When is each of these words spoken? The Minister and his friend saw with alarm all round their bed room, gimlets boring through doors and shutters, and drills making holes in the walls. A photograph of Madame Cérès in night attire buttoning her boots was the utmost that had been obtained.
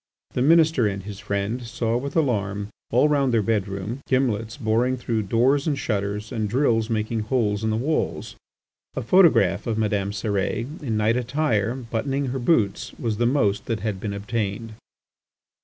The 0.33 0.41
Minister 0.41 0.87
and 0.87 1.03
his 1.03 1.19
friend 1.19 1.61
saw 1.61 1.95
with 1.95 2.15
alarm 2.15 2.69
all 2.89 3.07
round 3.07 3.31
their 3.31 3.43
bed 3.43 3.67
room, 3.67 3.99
gimlets 4.07 4.57
boring 4.57 4.97
through 4.97 5.21
doors 5.21 5.67
and 5.67 5.77
shutters, 5.77 6.31
and 6.31 6.49
drills 6.49 6.89
making 6.89 7.19
holes 7.19 7.63
in 7.63 7.69
the 7.69 7.77
walls. 7.77 8.35
A 8.95 9.03
photograph 9.03 9.67
of 9.67 9.77
Madame 9.77 10.09
Cérès 10.09 10.65
in 10.81 10.97
night 10.97 11.17
attire 11.17 11.75
buttoning 11.75 12.29
her 12.29 12.39
boots 12.39 12.93
was 12.97 13.17
the 13.17 13.25
utmost 13.27 13.65
that 13.67 13.81
had 13.81 13.99
been 13.99 14.13
obtained. 14.15 14.73